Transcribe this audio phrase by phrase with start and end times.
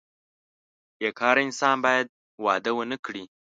[0.97, 2.07] بې کاره انسان باید
[2.45, 3.23] واده ونه کړي.